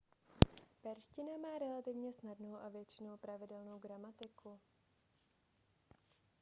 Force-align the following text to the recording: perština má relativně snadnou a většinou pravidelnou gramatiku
perština 0.81 1.37
má 1.37 1.59
relativně 1.59 2.11
snadnou 2.13 2.55
a 2.55 2.69
většinou 2.69 3.17
pravidelnou 3.17 3.79
gramatiku 3.79 4.59